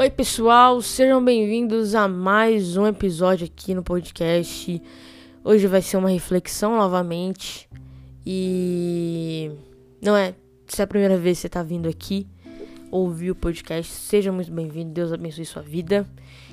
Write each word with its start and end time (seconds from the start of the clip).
Oi, 0.00 0.10
pessoal, 0.10 0.80
sejam 0.80 1.24
bem-vindos 1.24 1.92
a 1.96 2.06
mais 2.06 2.76
um 2.76 2.86
episódio 2.86 3.46
aqui 3.46 3.74
no 3.74 3.82
podcast. 3.82 4.80
Hoje 5.42 5.66
vai 5.66 5.82
ser 5.82 5.96
uma 5.96 6.08
reflexão 6.08 6.76
novamente. 6.76 7.68
E 8.24 9.50
não 10.00 10.16
é, 10.16 10.36
se 10.68 10.80
é 10.80 10.84
a 10.84 10.86
primeira 10.86 11.18
vez 11.18 11.38
que 11.38 11.42
você 11.42 11.48
tá 11.48 11.64
vindo 11.64 11.88
aqui 11.88 12.28
ouvir 12.92 13.32
o 13.32 13.34
podcast, 13.34 13.92
seja 13.92 14.30
muito 14.30 14.52
bem-vindo. 14.52 14.92
Deus 14.92 15.12
abençoe 15.12 15.44
sua 15.44 15.62
vida. 15.62 16.06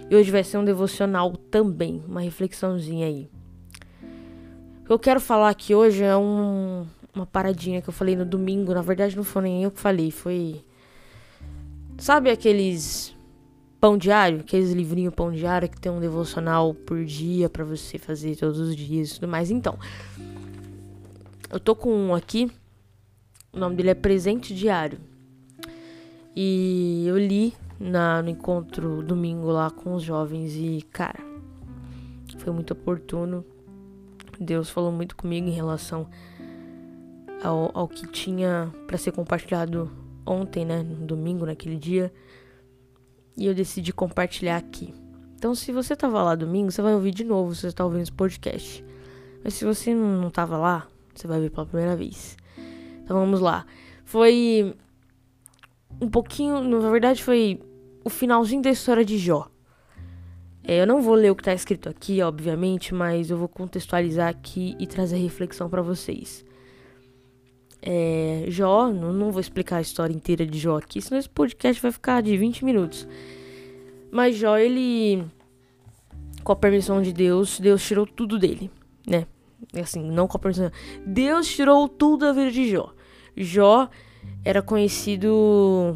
E 0.09 0.15
hoje 0.15 0.31
vai 0.31 0.43
ser 0.43 0.57
um 0.57 0.65
devocional 0.65 1.37
também, 1.37 2.03
uma 2.07 2.21
reflexãozinha 2.21 3.05
aí. 3.05 3.29
O 4.81 4.85
que 4.87 4.91
eu 4.91 4.97
quero 4.97 5.21
falar 5.21 5.49
aqui 5.49 5.75
hoje 5.75 6.03
é 6.03 6.17
um, 6.17 6.87
uma 7.13 7.27
paradinha 7.27 7.79
que 7.79 7.89
eu 7.89 7.93
falei 7.93 8.15
no 8.15 8.25
domingo. 8.25 8.73
Na 8.73 8.81
verdade, 8.81 9.15
não 9.15 9.23
foi 9.23 9.43
nem 9.43 9.63
eu 9.65 9.69
que 9.69 9.79
falei, 9.79 10.09
foi. 10.09 10.63
Sabe 11.99 12.31
aqueles 12.31 13.14
pão 13.85 13.99
diário, 13.99 14.39
aqueles 14.39 14.71
livrinhos 14.71 15.13
pão 15.13 15.31
diário 15.31 15.69
que 15.69 15.79
tem 15.79 15.91
um 15.91 15.99
devocional 15.99 16.73
por 16.73 17.05
dia 17.05 17.47
para 17.47 17.63
você 17.63 17.99
fazer 17.99 18.35
todos 18.35 18.59
os 18.59 18.75
dias 18.75 19.11
e 19.11 19.13
tudo 19.13 19.27
mais. 19.27 19.51
Então, 19.51 19.77
eu 21.51 21.59
tô 21.59 21.75
com 21.75 21.95
um 21.95 22.15
aqui, 22.15 22.51
o 23.53 23.59
nome 23.59 23.75
dele 23.75 23.91
é 23.91 23.93
Presente 23.93 24.55
Diário. 24.55 24.97
E 26.35 27.05
eu 27.05 27.15
li 27.15 27.53
na, 27.79 28.23
no 28.23 28.29
encontro 28.29 29.03
domingo 29.03 29.51
lá 29.51 29.69
com 29.69 29.93
os 29.93 30.01
jovens 30.01 30.55
e, 30.55 30.81
cara, 30.91 31.19
foi 32.39 32.51
muito 32.51 32.71
oportuno. 32.71 33.45
Deus 34.39 34.67
falou 34.67 34.91
muito 34.91 35.15
comigo 35.15 35.47
em 35.47 35.53
relação 35.53 36.09
ao, 37.43 37.69
ao 37.71 37.87
que 37.87 38.07
tinha 38.07 38.73
para 38.87 38.97
ser 38.97 39.11
compartilhado 39.11 39.91
ontem, 40.25 40.65
né, 40.65 40.81
no 40.81 41.05
domingo, 41.05 41.45
naquele 41.45 41.77
dia 41.77 42.11
e 43.37 43.45
eu 43.45 43.53
decidi 43.53 43.91
compartilhar 43.93 44.57
aqui. 44.57 44.93
Então, 45.35 45.53
se 45.53 45.71
você 45.71 45.93
estava 45.93 46.23
lá 46.23 46.35
domingo, 46.35 46.71
você 46.71 46.81
vai 46.81 46.93
ouvir 46.93 47.11
de 47.11 47.23
novo 47.23 47.53
você 47.53 47.67
está 47.67 47.83
ouvindo 47.83 48.03
esse 48.03 48.11
podcast. 48.11 48.83
Mas 49.43 49.53
se 49.53 49.65
você 49.65 49.93
não 49.93 50.29
estava 50.29 50.57
lá, 50.57 50.87
você 51.13 51.27
vai 51.27 51.39
ver 51.39 51.51
pela 51.51 51.65
primeira 51.65 51.95
vez. 51.95 52.35
Então 53.03 53.19
vamos 53.19 53.39
lá. 53.39 53.65
Foi 54.03 54.75
um 56.01 56.09
pouquinho, 56.09 56.61
na 56.61 56.89
verdade 56.89 57.23
foi 57.23 57.61
o 58.03 58.09
finalzinho 58.09 58.61
da 58.61 58.71
história 58.71 59.05
de 59.05 59.17
Jó. 59.17 59.47
É, 60.63 60.81
eu 60.81 60.87
não 60.87 60.99
vou 60.99 61.13
ler 61.13 61.29
o 61.29 61.35
que 61.35 61.41
está 61.41 61.53
escrito 61.53 61.87
aqui, 61.87 62.21
obviamente, 62.23 62.93
mas 62.93 63.29
eu 63.29 63.37
vou 63.37 63.47
contextualizar 63.47 64.29
aqui 64.29 64.75
e 64.79 64.87
trazer 64.87 65.17
reflexão 65.17 65.69
para 65.69 65.83
vocês. 65.83 66.43
É, 67.87 68.45
Jó, 68.47 68.91
não, 68.91 69.13
não 69.13 69.31
vou 69.31 69.39
explicar 69.39 69.77
a 69.77 69.81
história 69.81 70.13
inteira 70.13 70.43
de 70.43 70.57
Jó 70.57 70.77
aqui, 70.77 70.99
senão 70.99 71.19
esse 71.19 71.29
podcast 71.29 71.79
vai 71.79 71.91
ficar 71.91 72.21
de 72.23 72.35
20 72.35 72.65
minutos. 72.65 73.07
Mas 74.11 74.35
Jó, 74.35 74.57
ele, 74.57 75.23
com 76.43 76.51
a 76.51 76.55
permissão 76.55 76.99
de 76.99 77.13
Deus, 77.13 77.59
Deus 77.59 77.85
tirou 77.85 78.07
tudo 78.07 78.39
dele, 78.39 78.71
né? 79.07 79.27
Assim, 79.79 80.03
não 80.03 80.27
com 80.27 80.37
a 80.37 80.39
permissão. 80.39 80.71
Deus 81.05 81.47
tirou 81.47 81.87
tudo 81.87 82.25
da 82.25 82.33
vida 82.33 82.51
de 82.51 82.69
Jó. 82.71 82.91
Jó 83.37 83.87
era 84.43 84.63
conhecido. 84.63 85.95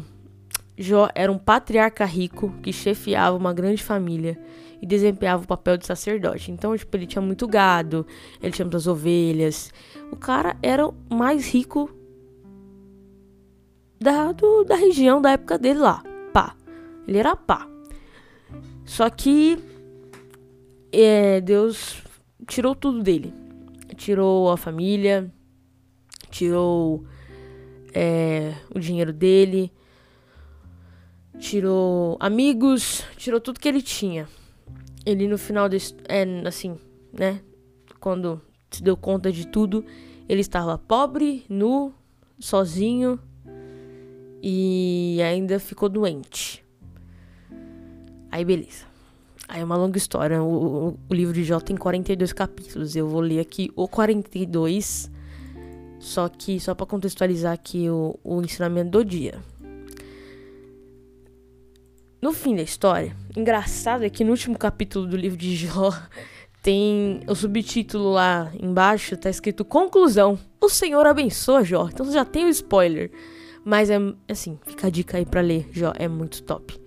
Jó 0.78 1.08
era 1.12 1.30
um 1.32 1.38
patriarca 1.38 2.04
rico 2.04 2.54
que 2.62 2.72
chefiava 2.72 3.36
uma 3.36 3.52
grande 3.52 3.82
família 3.82 4.38
e 4.80 4.86
desempenhava 4.86 5.44
o 5.44 5.46
papel 5.46 5.76
de 5.76 5.86
sacerdote. 5.86 6.50
Então, 6.50 6.76
tipo, 6.76 6.96
ele 6.96 7.06
tinha 7.06 7.20
muito 7.20 7.46
gado, 7.46 8.06
ele 8.42 8.52
tinha 8.52 8.64
muitas 8.64 8.86
ovelhas. 8.86 9.72
O 10.10 10.16
cara 10.16 10.56
era 10.62 10.86
o 10.86 10.94
mais 11.10 11.48
rico 11.52 11.90
da, 14.00 14.32
do, 14.32 14.64
da 14.64 14.76
região 14.76 15.20
da 15.20 15.32
época 15.32 15.58
dele 15.58 15.80
lá. 15.80 16.02
Pá. 16.32 16.56
Ele 17.06 17.18
era 17.18 17.36
pá. 17.36 17.68
Só 18.84 19.10
que 19.10 19.58
é, 20.92 21.40
Deus 21.40 22.02
tirou 22.46 22.74
tudo 22.74 23.02
dele. 23.02 23.34
Tirou 23.96 24.50
a 24.50 24.56
família, 24.56 25.30
tirou 26.30 27.04
é, 27.92 28.54
o 28.74 28.78
dinheiro 28.78 29.12
dele, 29.12 29.70
tirou 31.38 32.16
amigos, 32.18 33.04
tirou 33.18 33.40
tudo 33.40 33.60
que 33.60 33.68
ele 33.68 33.82
tinha 33.82 34.26
ele 35.10 35.28
no 35.28 35.38
final 35.38 35.68
é 36.08 36.48
assim, 36.48 36.76
né? 37.12 37.40
Quando 37.98 38.40
se 38.70 38.82
deu 38.82 38.96
conta 38.96 39.30
de 39.32 39.46
tudo, 39.46 39.84
ele 40.28 40.40
estava 40.40 40.78
pobre, 40.78 41.44
nu, 41.48 41.92
sozinho 42.38 43.18
e 44.42 45.20
ainda 45.22 45.58
ficou 45.58 45.88
doente. 45.88 46.64
Aí 48.30 48.44
beleza. 48.44 48.90
Aí 49.48 49.60
é 49.60 49.64
uma 49.64 49.76
longa 49.76 49.98
história. 49.98 50.40
O, 50.40 50.46
o, 50.46 50.98
o, 51.08 51.14
livro 51.14 51.34
de 51.34 51.42
Jó 51.42 51.58
tem 51.58 51.76
42 51.76 52.32
capítulos. 52.32 52.94
Eu 52.94 53.08
vou 53.08 53.20
ler 53.20 53.40
aqui 53.40 53.70
o 53.74 53.88
42. 53.88 55.10
Só 55.98 56.28
que, 56.28 56.60
só 56.60 56.74
para 56.74 56.86
contextualizar 56.86 57.52
aqui 57.52 57.90
o, 57.90 58.18
o 58.22 58.40
ensinamento 58.40 58.90
do 58.90 59.04
dia. 59.04 59.34
No 62.20 62.32
fim 62.32 62.54
da 62.54 62.62
história, 62.62 63.16
engraçado 63.34 64.04
é 64.04 64.10
que 64.10 64.22
no 64.22 64.32
último 64.32 64.58
capítulo 64.58 65.06
do 65.06 65.16
livro 65.16 65.38
de 65.38 65.56
Jó 65.56 65.90
tem 66.62 67.22
o 67.26 67.34
subtítulo 67.34 68.12
lá 68.12 68.52
embaixo, 68.60 69.16
tá 69.16 69.30
escrito 69.30 69.64
conclusão. 69.64 70.38
O 70.60 70.68
Senhor 70.68 71.06
abençoa 71.06 71.64
Jó. 71.64 71.88
Então 71.88 72.10
já 72.12 72.24
tem 72.24 72.44
o 72.44 72.50
spoiler. 72.50 73.10
Mas 73.64 73.88
é 73.88 73.98
assim, 74.28 74.58
fica 74.66 74.86
a 74.86 74.90
dica 74.90 75.16
aí 75.16 75.24
pra 75.24 75.40
ler, 75.40 75.68
Jó, 75.72 75.92
é 75.96 76.08
muito 76.08 76.42
top. 76.42 76.78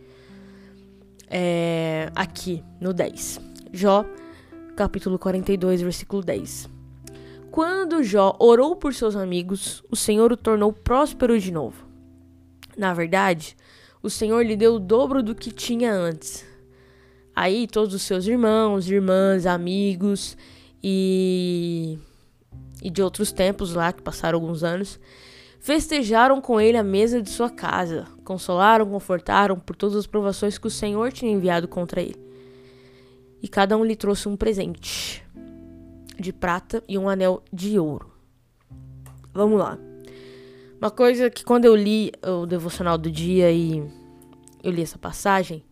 É, 1.30 2.12
aqui 2.16 2.64
no 2.80 2.94
10. 2.94 3.40
Jó, 3.72 4.06
capítulo 4.76 5.18
42, 5.18 5.82
versículo 5.82 6.22
10. 6.22 6.70
Quando 7.50 8.04
Jó 8.04 8.36
orou 8.40 8.76
por 8.76 8.94
seus 8.94 9.16
amigos, 9.16 9.84
o 9.90 9.96
Senhor 9.96 10.32
o 10.32 10.38
tornou 10.38 10.72
próspero 10.72 11.40
de 11.40 11.52
novo. 11.52 11.86
Na 12.78 12.94
verdade, 12.94 13.56
o 14.04 14.10
Senhor 14.10 14.46
lhe 14.46 14.58
deu 14.58 14.76
o 14.76 14.80
dobro 14.80 15.24
do 15.24 15.34
que 15.34 15.50
tinha 15.50 15.94
antes. 15.94 16.46
Aí 17.34 17.66
todos 17.66 17.94
os 17.94 18.02
seus 18.02 18.28
irmãos, 18.28 18.90
irmãs, 18.90 19.46
amigos 19.46 20.38
e, 20.84 21.98
e 22.84 22.90
de 22.90 23.02
outros 23.02 23.32
tempos 23.32 23.74
lá, 23.74 23.94
que 23.94 24.02
passaram 24.02 24.38
alguns 24.38 24.62
anos, 24.62 25.00
festejaram 25.60 26.42
com 26.42 26.60
ele 26.60 26.78
a 26.78 26.84
mesa 26.84 27.22
de 27.22 27.30
sua 27.30 27.50
casa, 27.50 28.06
consolaram, 28.26 28.86
confortaram 28.86 29.58
por 29.58 29.76
todas 29.76 29.96
as 29.96 30.06
provações 30.06 30.58
que 30.58 30.68
o 30.68 30.72
Senhor 30.72 31.12
tinha 31.14 31.32
enviado 31.32 31.68
contra 31.68 32.02
ele. 32.02 32.22
E 33.42 33.48
cada 33.48 33.78
um 33.78 33.86
lhe 33.86 33.96
trouxe 33.96 34.28
um 34.28 34.36
presente 34.36 35.26
de 36.20 36.34
prata 36.34 36.84
e 36.88 36.98
um 36.98 37.08
anel 37.08 37.42
de 37.52 37.80
ouro. 37.80 38.12
Vamos 39.34 39.58
lá. 39.58 39.78
Uma 40.84 40.92
coisa 40.92 41.30
que 41.30 41.46
quando 41.46 41.64
eu 41.64 41.74
li 41.74 42.12
o 42.22 42.46
devocional 42.46 42.98
do 42.98 43.10
dia 43.10 43.50
e 43.50 43.82
eu 44.62 44.70
li 44.70 44.82
essa 44.82 44.98
passagem, 44.98 45.64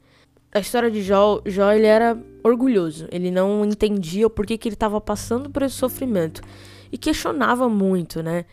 a 0.54 0.60
história 0.60 0.90
de 0.90 1.02
Jó, 1.02 1.42
Jó 1.46 1.70
ele 1.74 1.86
era 1.86 2.18
orgulhoso. 2.42 3.10
Ele 3.12 3.30
não 3.30 3.66
entendia 3.66 4.26
o 4.26 4.30
porquê 4.30 4.58
que 4.58 4.70
ele 4.70 4.76
estava 4.76 5.02
passando 5.02 5.50
por 5.50 5.64
esse 5.64 5.76
sofrimento 5.76 6.42
e 6.90 6.98
questionava 6.98 7.68
muito, 7.68 8.24
né? 8.24 8.46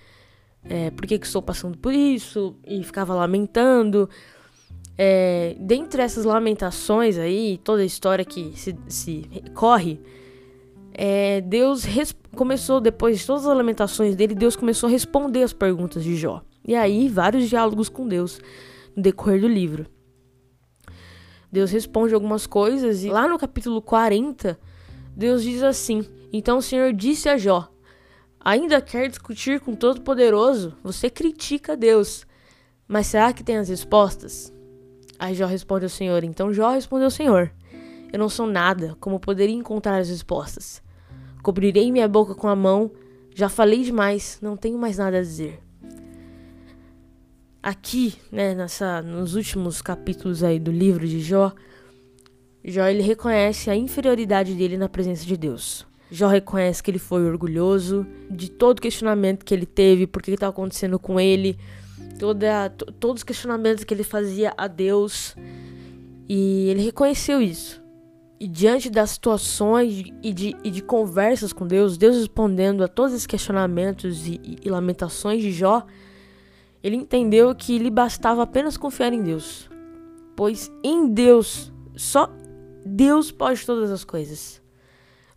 É, 0.65 0.91
por 0.91 1.07
que, 1.07 1.17
que 1.21 1.27
estou 1.27 1.41
passando 1.41 1.79
por 1.79 1.95
isso? 1.95 2.57
E 2.67 2.83
ficava 2.83 3.15
lamentando. 3.15 4.11
É, 4.99 5.55
dentre 5.61 6.03
essas 6.03 6.25
lamentações 6.25 7.19
aí, 7.19 7.61
toda 7.63 7.83
a 7.83 7.87
história 7.87 8.25
que 8.25 8.53
se, 8.57 8.77
se 8.89 9.31
corre, 9.55 10.01
é, 10.93 11.41
Deus 11.41 11.85
começou, 12.35 12.81
depois 12.81 13.21
de 13.21 13.25
todas 13.25 13.47
as 13.47 13.57
lamentações 13.57 14.17
dele, 14.17 14.35
Deus 14.35 14.57
começou 14.57 14.89
a 14.89 14.91
responder 14.91 15.45
as 15.45 15.53
perguntas 15.53 16.03
de 16.03 16.17
Jó. 16.17 16.43
E 16.69 16.75
aí, 16.75 17.09
vários 17.09 17.49
diálogos 17.49 17.89
com 17.89 18.07
Deus 18.07 18.39
no 18.95 19.03
decorrer 19.03 19.41
do 19.41 19.49
livro. 19.49 19.87
Deus 21.51 21.71
responde 21.71 22.13
algumas 22.13 22.47
coisas 22.47 23.03
e 23.03 23.09
lá 23.09 23.27
no 23.27 23.39
capítulo 23.39 23.81
40, 23.81 24.61
Deus 25.17 25.43
diz 25.43 25.63
assim: 25.63 26.05
Então 26.31 26.59
o 26.59 26.63
Senhor 26.63 26.93
disse 26.93 27.27
a 27.27 27.39
Jó: 27.39 27.73
Ainda 28.39 28.83
quer 28.83 29.09
discutir 29.09 29.61
com 29.61 29.75
Todo-Poderoso? 29.75 30.77
Você 30.85 31.09
critica 31.09 31.75
Deus, 31.75 32.27
mas 32.87 33.07
será 33.07 33.33
que 33.33 33.43
tem 33.43 33.57
as 33.57 33.71
respostas? 33.71 34.53
Aí 35.19 35.35
Jó 35.35 35.47
responde 35.47 35.87
ao 35.87 35.91
Senhor: 35.91 36.23
Então 36.23 36.53
Jó 36.53 36.73
respondeu 36.73 37.07
ao 37.07 37.11
Senhor: 37.11 37.51
Eu 38.13 38.19
não 38.19 38.29
sou 38.29 38.47
nada, 38.47 38.95
como 39.01 39.19
poderia 39.19 39.57
encontrar 39.57 39.97
as 39.97 40.11
respostas? 40.11 40.83
Cobrirei 41.43 41.91
minha 41.91 42.07
boca 42.07 42.35
com 42.35 42.47
a 42.47 42.55
mão, 42.55 42.91
já 43.35 43.49
falei 43.49 43.83
demais, 43.83 44.39
não 44.43 44.55
tenho 44.55 44.77
mais 44.77 44.99
nada 44.99 45.17
a 45.17 45.23
dizer 45.23 45.67
aqui, 47.63 48.15
né, 48.31 48.55
nessa, 48.55 49.03
nos 49.03 49.35
últimos 49.35 49.83
capítulos 49.83 50.43
aí 50.43 50.59
do 50.59 50.71
livro 50.71 51.07
de 51.07 51.21
Jó, 51.21 51.53
Jó 52.65 52.87
ele 52.87 53.03
reconhece 53.03 53.71
a 53.71 53.77
inferioridade 53.77 54.55
dele 54.55 54.77
na 54.77 54.89
presença 54.89 55.25
de 55.25 55.37
Deus. 55.37 55.87
Jó 56.11 56.29
reconhece 56.29 56.83
que 56.83 56.91
ele 56.91 56.99
foi 56.99 57.25
orgulhoso 57.27 58.07
de 58.31 58.51
todo 58.51 58.81
questionamento 58.81 59.45
que 59.45 59.53
ele 59.53 59.67
teve, 59.67 60.07
por 60.07 60.23
que 60.23 60.31
estava 60.31 60.51
acontecendo 60.51 60.99
com 60.99 61.21
ele, 61.21 61.59
toda, 62.19 62.71
todos 62.99 63.21
os 63.21 63.25
questionamentos 63.25 63.85
que 63.85 63.93
ele 63.93 64.05
fazia 64.05 64.55
a 64.57 64.67
Deus. 64.67 65.37
E 66.29 66.69
ele 66.69 66.83
reconheceu 66.83 67.43
isso. 67.43 67.83
E 68.41 68.47
diante 68.47 68.89
das 68.89 69.11
situações 69.11 70.05
e 70.23 70.33
de, 70.33 70.57
e 70.63 70.71
de 70.71 70.81
conversas 70.81 71.53
com 71.53 71.67
Deus, 71.67 71.99
Deus 71.99 72.17
respondendo 72.17 72.85
a 72.85 72.89
todos 72.89 73.13
esses 73.13 73.27
questionamentos 73.27 74.27
e, 74.27 74.41
e, 74.43 74.59
e 74.65 74.71
lamentações 74.71 75.43
de 75.43 75.51
Jó, 75.51 75.85
ele 76.89 76.97
entendeu 76.97 77.55
que 77.55 77.79
lhe 77.79 77.91
bastava 77.91 78.43
apenas 78.43 78.77
confiar 78.77 79.13
em 79.13 79.23
Deus. 79.23 79.71
Pois 80.35 80.73
em 80.83 81.07
Deus, 81.13 81.71
só 81.95 82.31
Deus 82.85 83.31
pode 83.31 83.65
todas 83.67 83.91
as 83.91 84.05
coisas. 84.05 84.63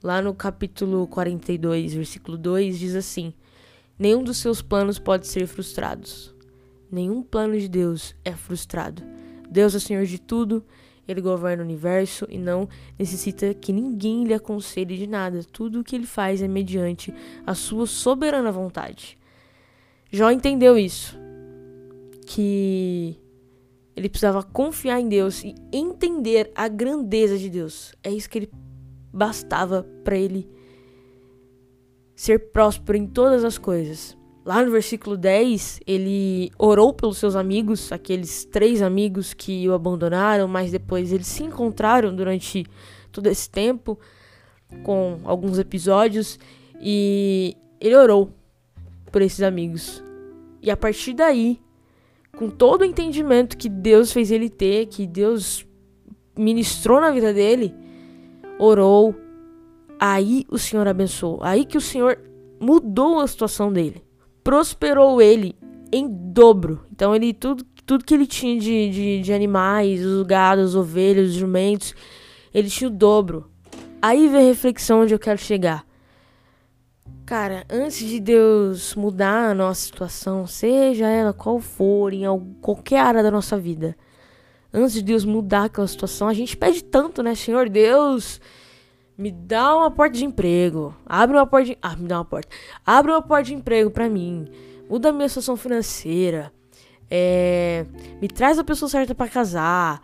Lá 0.02 0.22
no 0.22 0.34
capítulo 0.34 1.06
42, 1.08 1.94
versículo 1.94 2.38
2, 2.38 2.80
diz 2.80 2.96
assim: 2.96 3.34
Nenhum 4.00 4.24
dos 4.24 4.38
seus 4.38 4.62
planos 4.62 4.98
pode 4.98 5.28
ser 5.28 5.46
frustrado. 5.46 6.08
Nenhum 6.90 7.22
plano 7.22 7.60
de 7.60 7.68
Deus 7.68 8.16
é 8.24 8.32
frustrado. 8.32 9.04
Deus 9.50 9.76
é 9.76 9.80
Senhor 9.80 10.06
de 10.06 10.20
tudo, 10.20 10.64
Ele 11.06 11.20
governa 11.20 11.64
o 11.64 11.66
universo 11.66 12.26
e 12.30 12.38
não 12.38 12.70
necessita 12.98 13.54
que 13.54 13.74
ninguém 13.74 14.24
lhe 14.24 14.34
aconselhe 14.34 14.98
de 14.98 15.06
nada. 15.06 15.44
Tudo 15.44 15.82
o 15.82 15.84
que 15.84 15.96
ele 15.98 16.06
faz 16.06 16.42
é 16.42 16.48
mediante 16.48 17.14
a 17.46 17.54
sua 17.54 17.86
soberana 17.86 18.52
vontade. 18.52 19.18
Jó 20.10 20.32
entendeu 20.32 20.78
isso. 20.78 21.21
Que 22.34 23.18
ele 23.96 24.10
precisava 24.10 24.42
confiar 24.44 25.00
em 25.00 25.10
Deus 25.10 25.44
e 25.44 25.54
entender 25.72 26.52
a 26.56 26.68
grandeza 26.68 27.38
de 27.38 27.50
Deus. 27.50 27.94
É 28.04 28.10
isso 28.10 28.30
que 28.30 28.40
ele 28.40 28.52
bastava 29.14 29.86
para 30.04 30.18
ele 30.18 30.50
ser 32.16 32.52
próspero 32.52 32.98
em 32.98 33.08
todas 33.08 33.44
as 33.44 33.58
coisas. 33.58 34.18
Lá 34.46 34.64
no 34.64 34.72
versículo 34.72 35.18
10, 35.18 35.82
ele 35.86 36.52
orou 36.58 36.94
pelos 36.94 37.18
seus 37.18 37.36
amigos, 37.36 37.92
aqueles 37.92 38.46
três 38.46 38.82
amigos 38.82 39.34
que 39.34 39.68
o 39.68 39.74
abandonaram, 39.74 40.48
mas 40.48 40.72
depois 40.72 41.12
eles 41.12 41.28
se 41.28 41.44
encontraram 41.44 42.16
durante 42.16 42.66
todo 43.12 43.28
esse 43.28 43.50
tempo, 43.50 44.00
com 44.84 45.20
alguns 45.26 45.60
episódios, 45.60 46.40
e 46.82 47.56
ele 47.80 47.96
orou 47.96 48.32
por 49.12 49.22
esses 49.22 49.42
amigos. 49.42 50.04
E 50.62 50.72
a 50.72 50.78
partir 50.78 51.14
daí, 51.14 51.60
com 52.38 52.50
todo 52.50 52.82
o 52.82 52.86
entendimento 52.86 53.58
que 53.58 53.70
Deus 53.70 54.12
fez 54.12 54.32
ele 54.32 54.50
ter, 54.50 54.88
que 54.88 55.06
Deus 55.06 55.66
ministrou 56.38 57.00
na 57.00 57.12
vida 57.12 57.34
dele, 57.34 57.74
orou. 58.58 59.16
Aí 60.00 60.46
o 60.50 60.58
Senhor 60.58 60.88
abençoou. 60.88 61.40
Aí 61.42 61.66
que 61.66 61.78
o 61.78 61.82
Senhor 61.82 62.20
mudou 62.60 63.20
a 63.20 63.28
situação 63.28 63.72
dele. 63.72 64.04
Prosperou 64.44 65.22
ele 65.22 65.56
em 65.92 66.08
dobro. 66.10 66.86
Então 66.92 67.16
ele 67.16 67.34
tudo, 67.34 67.64
tudo 67.86 68.06
que 68.06 68.14
ele 68.14 68.26
tinha 68.26 68.60
de, 68.60 68.90
de, 68.90 69.22
de 69.22 69.34
animais, 69.34 70.04
os 70.06 70.24
gados, 70.24 70.70
as 70.70 70.76
ovelhas, 70.76 71.30
os 71.30 71.36
jumentos, 71.36 71.94
ele 72.54 72.70
tinha 72.70 72.90
o 72.90 72.94
dobro. 72.94 73.50
Aí 74.02 74.28
vem 74.28 74.42
a 74.42 74.48
reflexão 74.48 75.02
onde 75.02 75.14
eu 75.14 75.20
quero 75.20 75.38
chegar. 75.38 75.86
Cara, 77.32 77.66
antes 77.70 78.06
de 78.10 78.20
Deus 78.20 78.94
mudar 78.94 79.52
a 79.52 79.54
nossa 79.54 79.80
situação, 79.80 80.46
seja 80.46 81.08
ela 81.08 81.32
qual 81.32 81.62
for, 81.62 82.12
em 82.12 82.26
qualquer 82.60 83.00
área 83.00 83.24
da 83.24 83.32
nossa 83.32 83.58
vida, 83.58 83.96
antes 84.74 84.96
de 84.96 85.02
Deus 85.02 85.24
mudar 85.24 85.64
aquela 85.64 85.88
situação, 85.88 86.28
a 86.28 86.34
gente 86.34 86.58
pede 86.58 86.84
tanto, 86.84 87.24
né? 87.24 87.34
Senhor 87.34 87.70
Deus, 87.70 88.42
me 89.18 89.32
dá 89.32 89.78
uma 89.78 89.90
porta 89.90 90.18
de 90.18 90.26
emprego. 90.26 90.94
Abre 91.06 91.38
uma 91.38 91.48
porta 91.48 91.68
de... 91.68 91.78
Ah, 91.82 91.96
me 91.96 92.06
dá 92.06 92.18
uma 92.18 92.26
porta. 92.26 92.50
Abre 92.86 93.14
uma 93.14 93.22
porta 93.22 93.46
de 93.46 93.54
emprego 93.54 93.90
para 93.90 94.10
mim. 94.10 94.52
Muda 94.90 95.08
a 95.08 95.14
minha 95.14 95.30
situação 95.30 95.56
financeira. 95.56 96.52
É... 97.10 97.86
Me 98.22 98.28
traz 98.28 98.60
a 98.60 98.64
pessoa 98.66 98.90
certa 98.90 99.16
para 99.16 99.32
casar. 99.32 100.02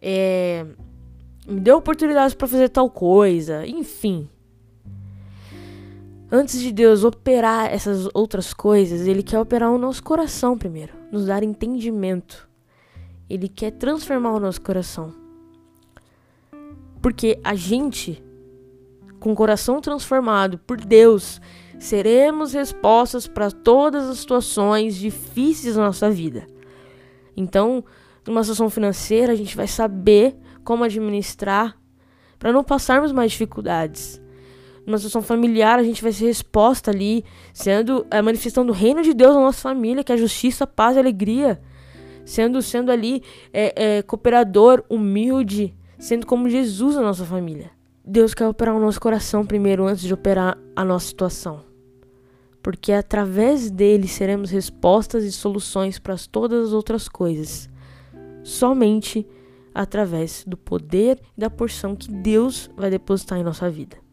É... 0.00 0.64
Me 1.44 1.58
dê 1.58 1.72
oportunidades 1.72 2.36
para 2.36 2.46
fazer 2.46 2.68
tal 2.68 2.88
coisa. 2.88 3.66
Enfim. 3.66 4.30
Antes 6.30 6.60
de 6.60 6.70
Deus 6.70 7.04
operar 7.04 7.72
essas 7.72 8.06
outras 8.12 8.52
coisas, 8.52 9.06
Ele 9.06 9.22
quer 9.22 9.38
operar 9.38 9.72
o 9.72 9.78
nosso 9.78 10.02
coração 10.02 10.58
primeiro, 10.58 10.92
nos 11.10 11.24
dar 11.24 11.42
entendimento. 11.42 12.46
Ele 13.30 13.48
quer 13.48 13.70
transformar 13.70 14.32
o 14.32 14.40
nosso 14.40 14.60
coração. 14.60 15.14
Porque 17.00 17.40
a 17.42 17.54
gente, 17.54 18.22
com 19.18 19.32
o 19.32 19.34
coração 19.34 19.80
transformado 19.80 20.58
por 20.58 20.78
Deus, 20.78 21.40
seremos 21.78 22.52
respostas 22.52 23.26
para 23.26 23.50
todas 23.50 24.06
as 24.10 24.18
situações 24.18 24.96
difíceis 24.96 25.76
da 25.76 25.82
nossa 25.82 26.10
vida. 26.10 26.46
Então, 27.34 27.82
numa 28.26 28.42
situação 28.42 28.68
financeira, 28.68 29.32
a 29.32 29.36
gente 29.36 29.56
vai 29.56 29.66
saber 29.66 30.36
como 30.62 30.84
administrar 30.84 31.74
para 32.38 32.52
não 32.52 32.62
passarmos 32.62 33.12
mais 33.12 33.32
dificuldades 33.32 34.20
numa 34.88 34.96
situação 34.96 35.20
familiar, 35.20 35.78
a 35.78 35.82
gente 35.82 36.02
vai 36.02 36.10
ser 36.12 36.24
resposta 36.24 36.90
ali, 36.90 37.22
sendo 37.52 38.06
a 38.10 38.22
manifestação 38.22 38.64
do 38.64 38.72
reino 38.72 39.02
de 39.02 39.12
Deus 39.12 39.34
na 39.34 39.42
nossa 39.42 39.60
família, 39.60 40.02
que 40.02 40.10
é 40.10 40.16
justiça, 40.16 40.66
paz 40.66 40.96
e 40.96 40.98
alegria. 40.98 41.60
Sendo, 42.24 42.62
sendo 42.62 42.90
ali 42.90 43.22
é, 43.52 43.98
é, 43.98 44.02
cooperador, 44.02 44.82
humilde, 44.88 45.74
sendo 45.98 46.26
como 46.26 46.48
Jesus 46.48 46.96
na 46.96 47.02
nossa 47.02 47.26
família. 47.26 47.70
Deus 48.02 48.32
quer 48.32 48.46
operar 48.46 48.74
o 48.74 48.80
nosso 48.80 48.98
coração 48.98 49.44
primeiro, 49.44 49.86
antes 49.86 50.02
de 50.02 50.14
operar 50.14 50.56
a 50.74 50.82
nossa 50.82 51.06
situação. 51.06 51.60
Porque 52.62 52.90
através 52.90 53.70
dele 53.70 54.08
seremos 54.08 54.50
respostas 54.50 55.22
e 55.22 55.30
soluções 55.30 55.98
para 55.98 56.16
todas 56.30 56.68
as 56.68 56.72
outras 56.72 57.10
coisas. 57.10 57.68
Somente 58.42 59.26
através 59.74 60.44
do 60.46 60.56
poder 60.56 61.20
e 61.36 61.40
da 61.42 61.50
porção 61.50 61.94
que 61.94 62.10
Deus 62.10 62.70
vai 62.74 62.88
depositar 62.88 63.38
em 63.38 63.44
nossa 63.44 63.70
vida. 63.70 64.07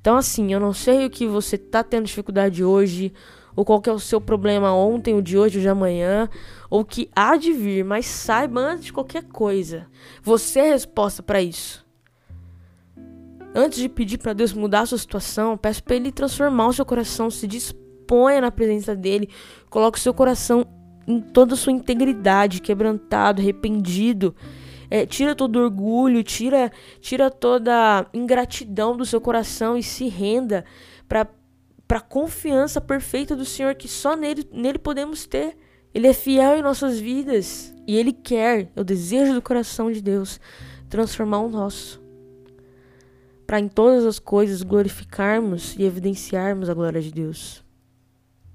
Então, 0.00 0.16
assim, 0.16 0.52
eu 0.52 0.58
não 0.58 0.72
sei 0.72 1.04
o 1.04 1.10
que 1.10 1.26
você 1.26 1.58
tá 1.58 1.82
tendo 1.84 2.06
dificuldade 2.06 2.64
hoje, 2.64 3.12
ou 3.54 3.64
qual 3.64 3.82
é 3.86 3.92
o 3.92 3.98
seu 3.98 4.20
problema 4.20 4.72
ontem, 4.72 5.14
o 5.14 5.22
de 5.22 5.36
hoje, 5.36 5.58
o 5.58 5.60
de 5.60 5.68
amanhã, 5.68 6.28
ou 6.70 6.84
que 6.84 7.10
há 7.14 7.36
de 7.36 7.52
vir, 7.52 7.84
mas 7.84 8.06
saiba 8.06 8.60
antes 8.60 8.86
de 8.86 8.92
qualquer 8.92 9.24
coisa, 9.24 9.86
você 10.22 10.60
é 10.60 10.70
a 10.70 10.72
resposta 10.72 11.22
para 11.22 11.42
isso. 11.42 11.84
Antes 13.54 13.78
de 13.78 13.88
pedir 13.88 14.18
para 14.18 14.32
Deus 14.32 14.52
mudar 14.52 14.80
a 14.80 14.86
sua 14.86 14.98
situação, 14.98 15.56
peça 15.56 15.82
para 15.82 15.96
Ele 15.96 16.12
transformar 16.12 16.68
o 16.68 16.72
seu 16.72 16.86
coração, 16.86 17.30
se 17.30 17.46
disponha 17.46 18.40
na 18.40 18.50
presença 18.50 18.94
dEle, 18.94 19.28
coloque 19.68 19.98
o 19.98 20.00
seu 20.00 20.14
coração 20.14 20.64
em 21.06 21.20
toda 21.20 21.54
a 21.54 21.56
sua 21.56 21.72
integridade, 21.72 22.60
quebrantado, 22.60 23.42
arrependido 23.42 24.34
é, 24.90 25.06
tira 25.06 25.36
todo 25.36 25.60
orgulho, 25.60 26.24
tira, 26.24 26.72
tira 27.00 27.30
toda 27.30 28.06
ingratidão 28.12 28.96
do 28.96 29.06
seu 29.06 29.20
coração 29.20 29.76
e 29.76 29.82
se 29.82 30.08
renda 30.08 30.64
para 31.08 31.28
a 31.88 32.00
confiança 32.00 32.80
perfeita 32.80 33.36
do 33.36 33.44
Senhor 33.44 33.74
que 33.76 33.86
só 33.86 34.16
nele, 34.16 34.44
nele 34.52 34.78
podemos 34.78 35.26
ter. 35.26 35.56
Ele 35.94 36.08
é 36.08 36.12
fiel 36.12 36.56
em 36.56 36.62
nossas 36.62 36.98
vidas 36.98 37.74
e 37.86 37.96
Ele 37.96 38.12
quer, 38.12 38.70
é 38.74 38.80
o 38.80 38.84
desejo 38.84 39.34
do 39.34 39.42
coração 39.42 39.90
de 39.90 40.00
Deus, 40.00 40.40
transformar 40.88 41.40
o 41.40 41.48
nosso. 41.48 42.00
Para 43.46 43.58
em 43.58 43.68
todas 43.68 44.04
as 44.04 44.18
coisas 44.18 44.62
glorificarmos 44.62 45.74
e 45.76 45.82
evidenciarmos 45.82 46.68
a 46.68 46.74
glória 46.74 47.00
de 47.00 47.10
Deus. 47.10 47.64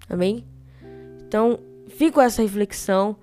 Amém? 0.09 0.45
Então, 1.27 1.59
com 2.13 2.21
essa 2.21 2.41
reflexão 2.41 3.17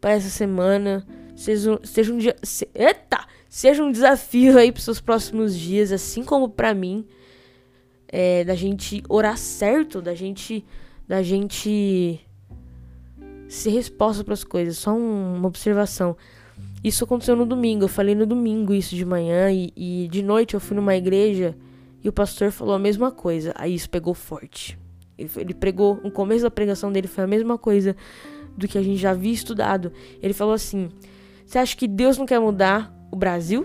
para 0.00 0.12
essa 0.12 0.28
semana. 0.28 1.06
Seja, 1.36 1.78
seja 1.84 2.12
um 2.12 2.18
dia. 2.18 2.34
Se, 2.42 2.68
eita! 2.74 3.26
Seja 3.48 3.84
um 3.84 3.92
desafio 3.92 4.58
aí 4.58 4.72
para 4.72 4.82
seus 4.82 5.00
próximos 5.00 5.56
dias, 5.56 5.92
assim 5.92 6.24
como 6.24 6.48
para 6.48 6.74
mim. 6.74 7.06
É, 8.08 8.44
da 8.44 8.54
gente 8.54 9.02
orar 9.08 9.36
certo, 9.36 10.00
da 10.00 10.14
gente. 10.14 10.64
Da 11.06 11.22
gente 11.22 12.18
ser 13.48 13.70
resposta 13.70 14.24
para 14.24 14.34
as 14.34 14.42
coisas. 14.42 14.78
Só 14.78 14.92
um, 14.92 15.36
uma 15.36 15.48
observação. 15.48 16.16
Isso 16.82 17.04
aconteceu 17.04 17.36
no 17.36 17.46
domingo. 17.46 17.84
Eu 17.84 17.88
falei 17.88 18.14
no 18.14 18.26
domingo 18.26 18.72
isso 18.72 18.94
de 18.94 19.04
manhã 19.04 19.50
e, 19.50 19.72
e, 19.76 20.08
de 20.08 20.22
noite 20.22 20.54
eu 20.54 20.60
fui 20.60 20.76
numa 20.76 20.96
igreja 20.96 21.56
e 22.02 22.08
o 22.08 22.12
pastor 22.12 22.50
falou 22.50 22.74
a 22.74 22.78
mesma 22.78 23.10
coisa. 23.10 23.52
Aí 23.54 23.74
isso 23.74 23.90
pegou 23.90 24.14
forte. 24.14 24.78
Ele, 25.18 25.30
ele 25.36 25.54
pregou, 25.54 26.00
o 26.02 26.10
começo 26.10 26.42
da 26.42 26.50
pregação 26.50 26.92
dele 26.92 27.08
foi 27.08 27.24
a 27.24 27.26
mesma 27.26 27.56
coisa 27.58 27.96
do 28.56 28.66
que 28.66 28.78
a 28.78 28.82
gente 28.82 28.98
já 28.98 29.10
havia 29.10 29.32
estudado. 29.32 29.92
Ele 30.22 30.32
falou 30.32 30.54
assim: 30.54 30.88
você 31.46 31.58
acha 31.60 31.76
que 31.76 31.86
Deus 31.86 32.18
não 32.18 32.26
quer 32.26 32.40
mudar 32.40 32.92
o 33.10 33.16
Brasil? 33.16 33.64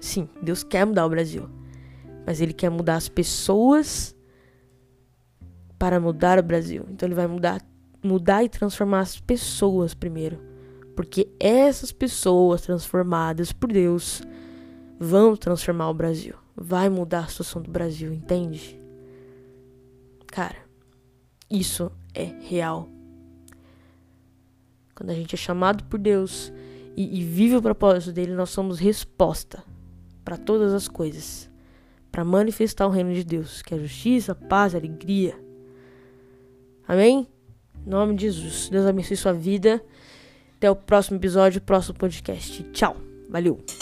Sim, 0.00 0.28
Deus 0.42 0.64
quer 0.64 0.84
mudar 0.84 1.06
o 1.06 1.08
Brasil. 1.08 1.48
Mas 2.26 2.40
Ele 2.40 2.52
quer 2.52 2.70
mudar 2.70 2.96
as 2.96 3.08
pessoas 3.08 4.14
para 5.78 6.00
mudar 6.00 6.40
o 6.40 6.42
Brasil. 6.42 6.84
Então 6.90 7.06
Ele 7.06 7.14
vai 7.14 7.28
mudar, 7.28 7.64
mudar 8.02 8.42
e 8.42 8.48
transformar 8.48 8.98
as 8.98 9.20
pessoas 9.20 9.94
primeiro. 9.94 10.40
Porque 10.96 11.30
essas 11.38 11.92
pessoas 11.92 12.62
transformadas 12.62 13.52
por 13.52 13.72
Deus 13.72 14.22
vão 14.98 15.36
transformar 15.36 15.88
o 15.88 15.94
Brasil. 15.94 16.34
Vai 16.56 16.88
mudar 16.88 17.20
a 17.20 17.28
situação 17.28 17.62
do 17.62 17.70
Brasil, 17.70 18.12
entende? 18.12 18.78
Cara, 20.26 20.58
isso 21.48 21.92
é 22.12 22.24
real 22.40 22.88
quando 24.94 25.10
a 25.10 25.14
gente 25.14 25.34
é 25.34 25.38
chamado 25.38 25.84
por 25.84 25.98
Deus 25.98 26.52
e, 26.96 27.20
e 27.20 27.24
vive 27.24 27.56
o 27.56 27.62
propósito 27.62 28.12
dele, 28.12 28.32
nós 28.34 28.50
somos 28.50 28.78
resposta 28.78 29.62
para 30.24 30.36
todas 30.36 30.72
as 30.72 30.88
coisas, 30.88 31.50
para 32.10 32.24
manifestar 32.24 32.86
o 32.86 32.90
reino 32.90 33.12
de 33.14 33.24
Deus, 33.24 33.62
que 33.62 33.74
é 33.74 33.78
justiça, 33.78 34.34
paz, 34.34 34.74
alegria. 34.74 35.34
Amém? 36.86 37.26
Em 37.84 37.90
nome 37.90 38.14
de 38.14 38.22
Jesus. 38.22 38.68
Deus 38.68 38.86
abençoe 38.86 39.16
sua 39.16 39.32
vida. 39.32 39.82
Até 40.56 40.70
o 40.70 40.76
próximo 40.76 41.16
episódio, 41.16 41.60
próximo 41.60 41.98
podcast. 41.98 42.62
Tchau. 42.72 42.96
Valeu. 43.28 43.81